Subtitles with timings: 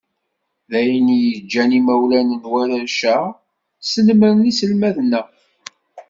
[0.69, 3.17] D ayen i yeǧǧan imawlan n warrac-a,
[3.89, 5.21] snemmren iselmaden-a.